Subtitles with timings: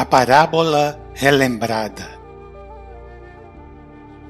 [0.00, 2.08] A parábola relembrada.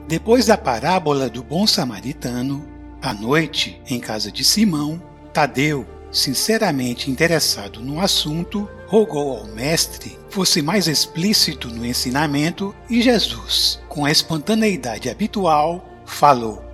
[0.08, 2.66] Depois da parábola do bom samaritano,
[3.00, 5.00] à noite, em casa de Simão,
[5.32, 13.80] Tadeu, sinceramente interessado no assunto, rogou ao mestre fosse mais explícito no ensinamento e Jesus,
[13.88, 16.64] com a espontaneidade habitual, falou.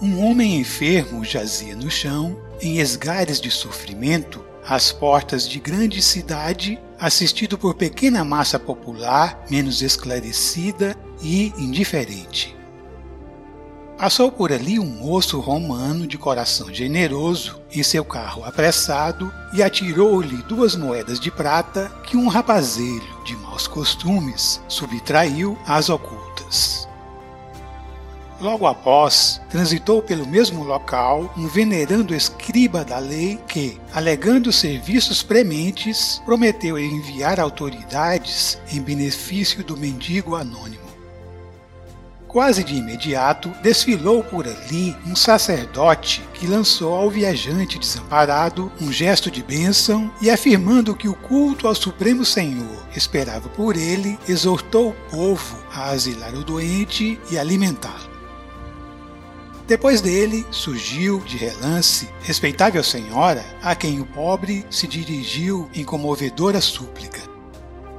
[0.00, 6.80] Um homem enfermo jazia no chão, em esgares de sofrimento, às portas de grande cidade,
[6.98, 12.56] assistido por pequena massa popular menos esclarecida e indiferente.
[13.98, 20.42] Passou por ali um moço romano de coração generoso em seu carro apressado e atirou-lhe
[20.42, 26.85] duas moedas de prata que um rapazelho de maus costumes subtraiu às ocultas.
[28.38, 36.20] Logo após, transitou pelo mesmo local um venerando escriba da lei que, alegando serviços prementes,
[36.24, 40.84] prometeu enviar autoridades em benefício do mendigo anônimo.
[42.28, 49.30] Quase de imediato, desfilou por ali um sacerdote que lançou ao viajante desamparado um gesto
[49.30, 55.10] de bênção e, afirmando que o culto ao Supremo Senhor esperava por ele, exortou o
[55.10, 58.15] povo a asilar o doente e alimentá-lo.
[59.66, 66.60] Depois dele surgiu, de relance, respeitável senhora, a quem o pobre se dirigiu em comovedora
[66.60, 67.20] súplica.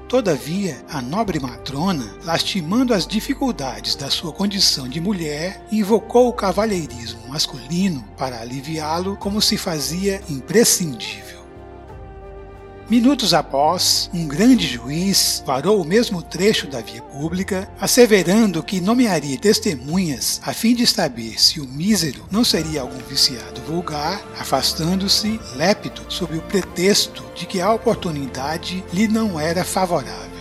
[0.08, 7.28] Todavia, a nobre matrona, lastimando as dificuldades da sua condição de mulher, invocou o cavalheirismo
[7.28, 11.27] masculino para aliviá-lo como se fazia imprescindível.
[12.90, 19.38] Minutos após, um grande juiz parou o mesmo trecho da via pública, asseverando que nomearia
[19.38, 26.02] testemunhas a fim de saber se o mísero não seria algum viciado vulgar, afastando-se, lépido,
[26.08, 30.37] sob o pretexto de que a oportunidade lhe não era favorável.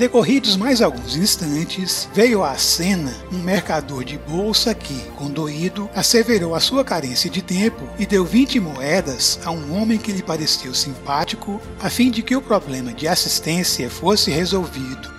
[0.00, 6.58] Decorridos mais alguns instantes, veio à cena um mercador de bolsa que, condoído, asseverou a
[6.58, 11.60] sua carência de tempo e deu 20 moedas a um homem que lhe pareceu simpático,
[11.82, 15.12] a fim de que o problema de assistência fosse resolvido.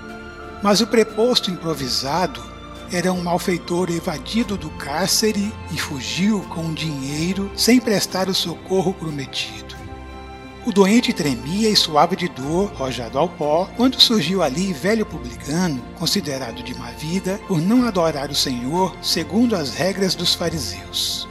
[0.64, 2.44] Mas o preposto improvisado
[2.92, 8.96] era um malfeitor evadido do cárcere e fugiu com o dinheiro sem prestar o socorro
[8.96, 9.71] prometido.
[10.64, 15.84] O doente tremia e suava de dor, rojado ao pó, quando surgiu ali velho publicano,
[15.98, 21.28] considerado de má vida, por não adorar o Senhor segundo as regras dos fariseus.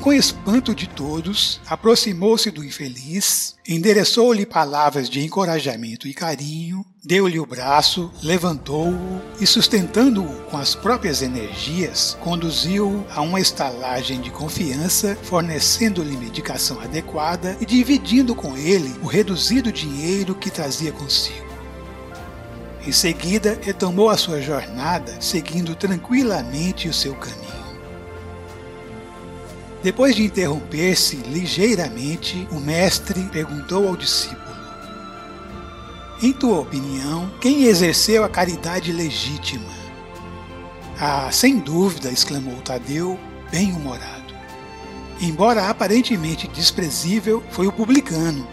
[0.00, 7.46] Com espanto de todos, aproximou-se do infeliz, endereçou-lhe palavras de encorajamento e carinho, deu-lhe o
[7.46, 16.16] braço, levantou-o e, sustentando-o com as próprias energias, conduziu-o a uma estalagem de confiança, fornecendo-lhe
[16.16, 21.46] medicação adequada e dividindo com ele o reduzido dinheiro que trazia consigo.
[22.84, 27.46] Em seguida, retomou a sua jornada, seguindo tranquilamente o seu caminho.
[29.80, 34.45] Depois de interromper-se ligeiramente, o mestre perguntou ao discípulo:
[36.22, 39.70] Em tua opinião, quem exerceu a caridade legítima?
[40.98, 43.20] Ah, sem dúvida, exclamou Tadeu,
[43.50, 44.34] bem-humorado.
[45.20, 48.48] Embora aparentemente desprezível, foi o publicano,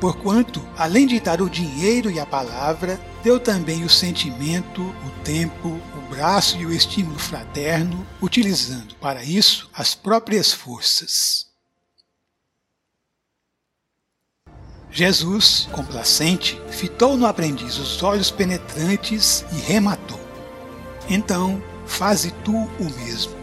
[0.00, 5.68] porquanto, além de dar o dinheiro e a palavra, deu também o sentimento, o tempo,
[5.68, 11.53] o braço e o estímulo fraterno, utilizando para isso as próprias forças.
[14.96, 20.20] Jesus, complacente, fitou no aprendiz os olhos penetrantes e rematou:
[21.10, 23.34] Então, faze tu o mesmo.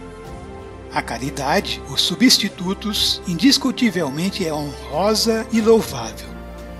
[0.94, 6.30] A caridade, os substitutos, indiscutivelmente é honrosa e louvável.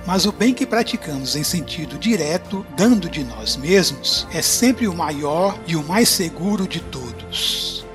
[0.08, 4.94] Mas o bem que praticamos em sentido direto, dando de nós mesmos, é sempre o
[4.94, 7.86] maior e o mais seguro de todos.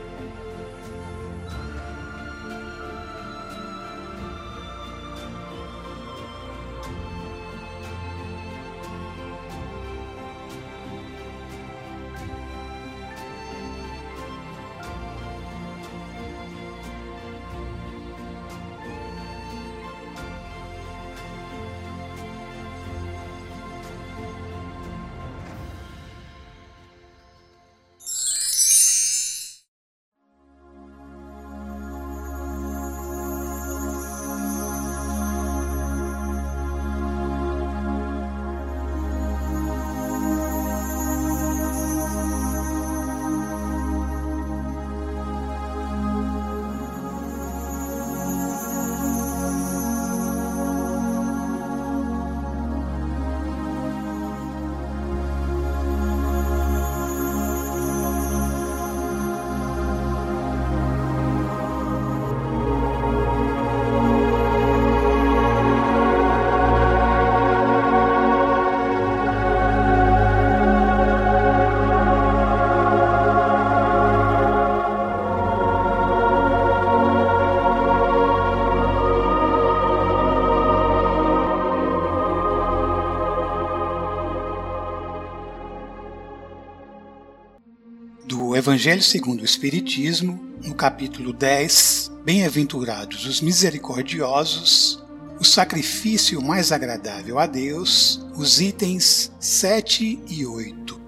[88.67, 95.01] Evangelho segundo o Espiritismo, no capítulo 10, Bem-aventurados os misericordiosos,
[95.39, 101.01] o sacrifício mais agradável a Deus, os itens 7 e 8.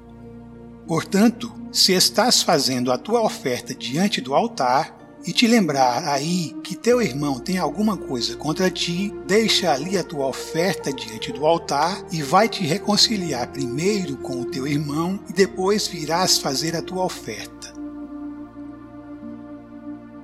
[0.87, 4.97] Portanto, se estás fazendo a tua oferta diante do altar,
[5.29, 10.03] e te lembrar aí que teu irmão tem alguma coisa contra ti, deixa ali a
[10.03, 15.33] tua oferta diante do altar e vai te reconciliar primeiro com o teu irmão e
[15.35, 17.75] depois virás fazer a tua oferta.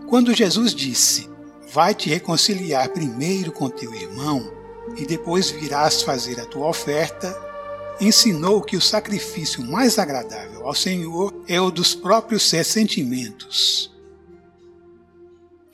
[0.08, 1.28] Quando Jesus disse:
[1.70, 4.50] Vai te reconciliar primeiro com teu irmão
[4.96, 7.38] e depois virás fazer a tua oferta,
[8.00, 13.92] ensinou que o sacrifício mais agradável ao Senhor é o dos próprios sentimentos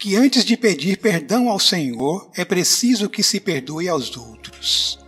[0.01, 4.99] que antes de pedir perdão ao Senhor é preciso que se perdoe aos outros.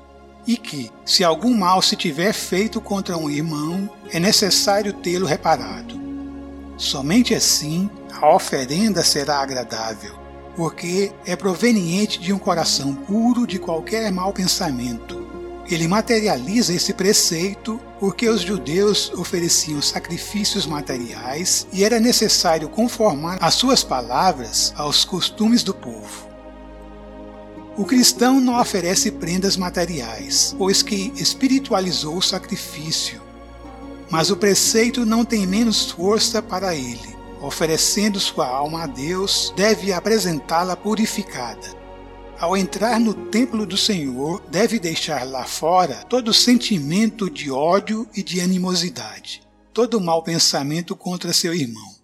[0.46, 5.98] E que, se algum mal se tiver feito contra um irmão, é necessário tê-lo reparado.
[6.76, 7.88] Somente assim
[8.20, 10.14] a oferenda será agradável,
[10.54, 15.21] porque é proveniente de um coração puro de qualquer mau pensamento
[15.68, 23.54] ele materializa esse preceito porque os judeus ofereciam sacrifícios materiais e era necessário conformar as
[23.54, 26.28] suas palavras aos costumes do povo.
[27.76, 33.22] O cristão não oferece prendas materiais, pois que espiritualizou o sacrifício.
[34.10, 37.16] Mas o preceito não tem menos força para ele.
[37.40, 41.81] Oferecendo sua alma a Deus, deve apresentá-la purificada
[42.42, 48.20] ao entrar no templo do Senhor, deve deixar lá fora todo sentimento de ódio e
[48.20, 51.94] de animosidade, todo mau pensamento contra seu irmão.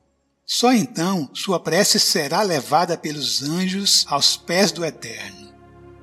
[0.47, 5.52] Só então sua prece será levada pelos anjos aos pés do Eterno.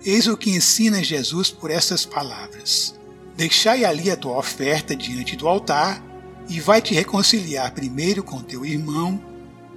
[0.04, 2.94] Eis o que ensina Jesus por essas palavras:
[3.38, 6.04] Deixai ali a tua oferta diante do altar
[6.50, 9.18] e vai te reconciliar primeiro com teu irmão,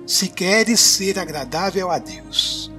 [0.04, 2.76] se queres ser agradável a Deus.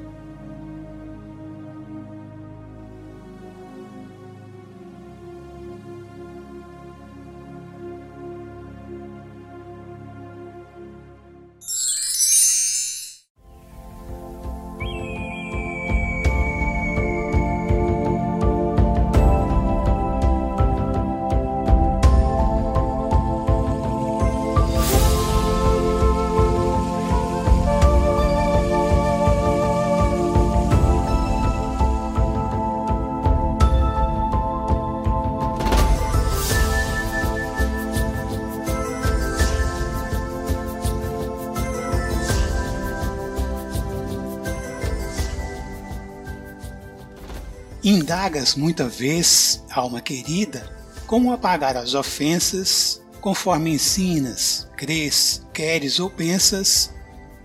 [48.10, 50.68] Indagas muita vez, alma querida,
[51.06, 56.92] como apagar as ofensas, conforme ensinas, crês, queres ou pensas,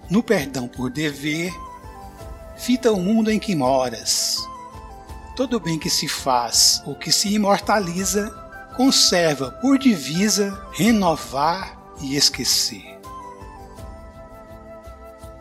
[0.09, 1.53] no perdão por dever,
[2.57, 4.39] fita o mundo em que moras.
[5.37, 8.31] Todo bem que se faz ou que se imortaliza,
[8.75, 12.99] conserva por divisa renovar e esquecer.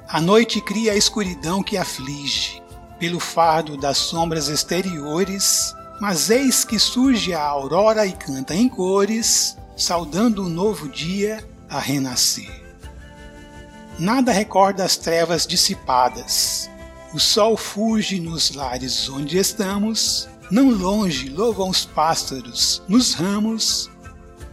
[0.06, 2.63] A noite cria a escuridão que aflige,
[3.04, 9.58] pelo fardo das sombras exteriores, mas eis que surge a aurora e canta em cores,
[9.76, 12.64] saudando o novo dia a renascer.
[14.00, 16.70] Nada recorda as trevas dissipadas.
[17.14, 23.92] O sol fuge nos lares onde estamos, não longe louvam os pássaros nos ramos,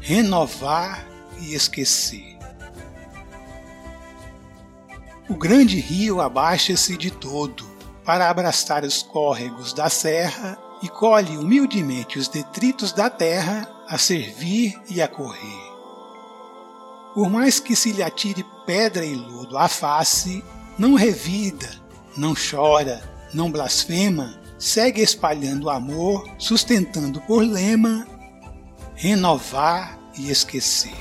[0.00, 1.06] renovar
[1.40, 2.36] e esquecer.
[5.28, 7.69] O grande rio abaixa-se de todo
[8.10, 14.76] para abraçar os córregos da serra e colhe humildemente os detritos da terra a servir
[14.90, 15.70] e a correr.
[17.14, 20.42] Por mais que se lhe atire pedra e lodo à face,
[20.76, 21.70] não revida,
[22.16, 23.00] não chora,
[23.32, 28.08] não blasfema, segue espalhando amor, sustentando por lema
[28.96, 30.98] renovar e esquecer.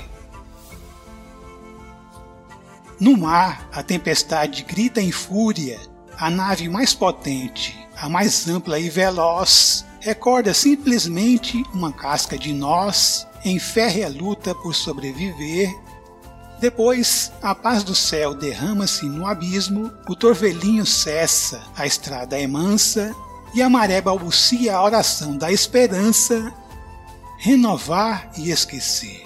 [3.00, 5.89] No mar, a tempestade grita em fúria,
[6.20, 13.26] a nave mais potente, a mais ampla e veloz, recorda simplesmente uma casca de nós
[13.44, 15.74] em férrea luta por sobreviver
[16.60, 23.16] depois, a paz do céu derrama-se no abismo, o torvelinho cessa, a estrada é mansa
[23.54, 26.52] e a maré balbucia a oração da esperança,
[27.38, 29.24] renovar e esquecer.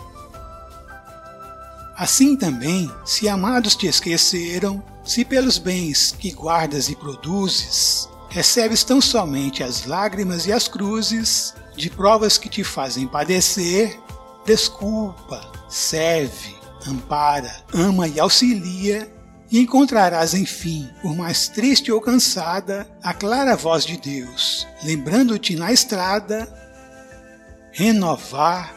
[1.97, 9.01] Assim também, se amados te esqueceram, se pelos bens que guardas e produzes, recebes tão
[9.01, 14.01] somente as lágrimas e as cruzes de provas que te fazem padecer,
[14.47, 16.57] desculpa, serve,
[16.89, 19.13] ampara, ama e auxilia,
[19.51, 25.71] e encontrarás, enfim, por mais triste ou cansada, a clara voz de Deus, lembrando-te na
[25.71, 26.53] estrada,
[27.71, 28.75] renovar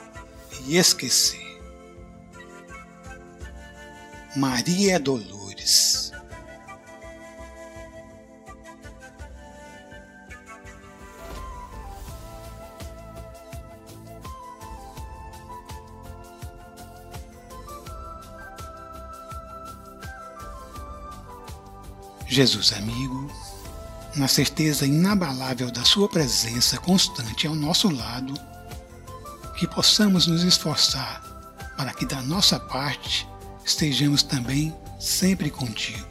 [0.68, 1.48] e esquecer.
[4.36, 6.07] Maria Dolores
[22.28, 23.32] Jesus amigo,
[24.16, 28.34] na certeza inabalável da Sua presença constante ao nosso lado,
[29.56, 31.24] que possamos nos esforçar
[31.78, 33.28] para que da nossa parte
[33.66, 36.06] estejamos também sempre contigo.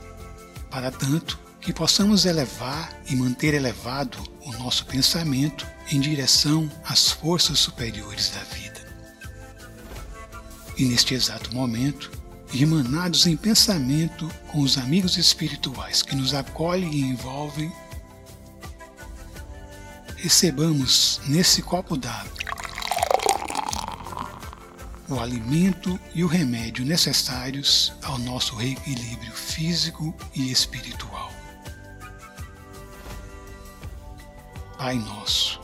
[0.71, 7.59] Para tanto, que possamos elevar e manter elevado o nosso pensamento em direção às forças
[7.59, 8.87] superiores da vida.
[10.79, 12.11] E neste exato momento,
[12.53, 17.73] irmanados em pensamento com os amigos espirituais que nos acolhem e envolvem,
[20.17, 22.37] recebamos nesse copo d'água
[25.09, 31.31] o alimento e o remédio necessários ao nosso reequilíbrio físico e espiritual.
[34.77, 35.61] Pai nosso,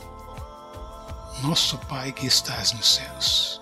[1.41, 3.61] nosso Pai que estás nos céus,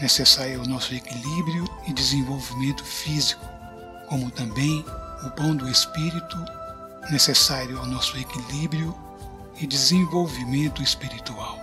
[0.00, 3.44] necessário ao nosso equilíbrio e desenvolvimento físico,
[4.08, 4.84] como também
[5.24, 6.36] o pão do espírito,
[7.10, 8.94] necessário ao nosso equilíbrio
[9.60, 11.58] e desenvolvimento espiritual.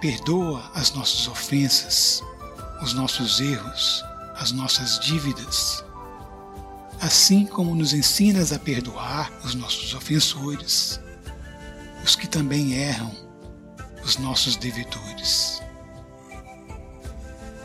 [0.00, 2.22] Perdoa as nossas ofensas,
[2.80, 4.04] os nossos erros,
[4.36, 5.84] as nossas dívidas,
[7.00, 11.00] assim como nos ensinas a perdoar os nossos ofensores,
[12.04, 13.12] os que também erram,
[14.04, 15.60] os nossos devedores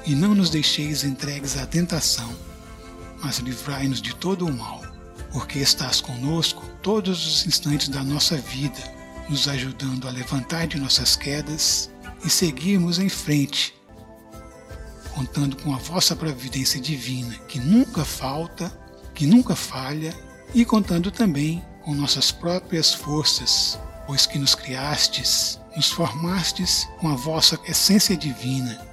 [0.06, 2.34] e não nos deixeis entregues à tentação,
[3.22, 4.82] mas livrai-nos de todo o mal,
[5.32, 8.80] porque estás conosco todos os instantes da nossa vida,
[9.30, 11.90] nos ajudando a levantar de nossas quedas
[12.26, 13.74] e seguirmos em frente,
[15.14, 18.72] contando com a vossa providência divina, que nunca falta,
[19.14, 20.14] que nunca falha,
[20.54, 27.16] e contando também com nossas próprias forças, pois que nos criastes, nos formastes com a
[27.16, 28.93] vossa essência divina,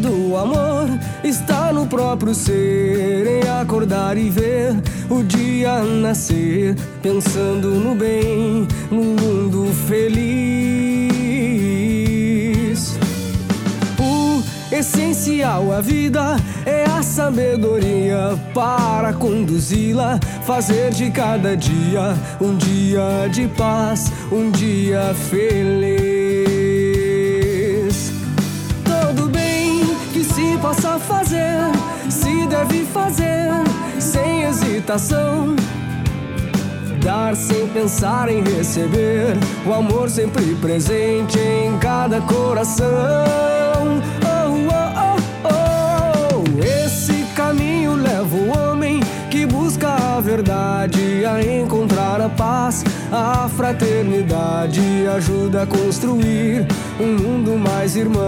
[0.00, 0.88] Do amor
[1.22, 4.74] está no próprio ser, em acordar e ver
[5.08, 10.40] o dia nascer, pensando no bem, no mundo feliz.
[13.98, 14.42] O
[14.74, 23.46] essencial à vida é a sabedoria para conduzi-la, fazer de cada dia um dia de
[23.48, 26.09] paz, um dia feliz.
[30.60, 31.58] Possa fazer,
[32.08, 33.50] se deve fazer,
[33.98, 35.56] sem hesitação.
[37.02, 42.86] Dar sem pensar em receber, o amor sempre presente em cada coração.
[44.22, 45.16] Oh, oh,
[45.48, 46.62] oh, oh.
[46.62, 55.06] Esse caminho leva o homem que busca a verdade a encontrar a paz, a fraternidade
[55.16, 56.66] ajuda a construir
[57.00, 58.20] um mundo mais irmão.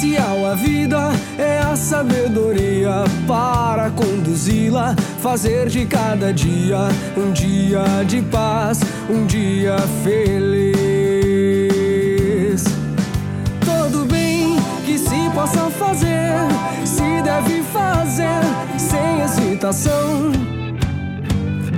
[0.00, 8.22] Essencial à vida é a sabedoria para conduzi-la, fazer de cada dia um dia de
[8.22, 10.80] paz, um dia feliz.
[13.62, 16.32] Todo bem que se possa fazer,
[16.86, 18.40] se deve fazer
[18.78, 20.32] sem hesitação.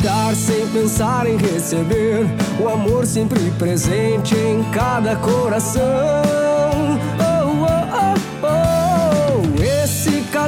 [0.00, 2.24] Dar sem pensar em receber,
[2.60, 6.41] o amor sempre presente em cada coração.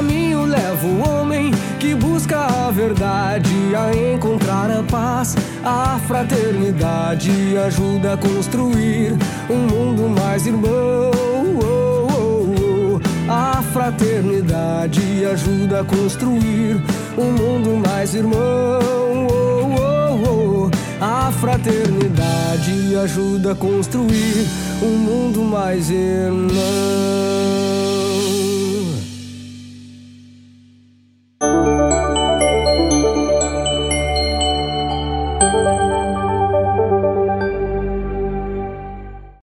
[0.05, 5.35] Caminho leva o homem que busca a verdade a encontrar a paz.
[5.63, 9.13] A fraternidade ajuda a construir
[9.49, 11.11] um mundo mais irmão.
[13.27, 16.79] A fraternidade ajuda a construir
[17.17, 18.79] um mundo mais irmão.
[21.01, 24.47] A fraternidade ajuda a construir
[24.81, 26.55] um mundo mais irmão.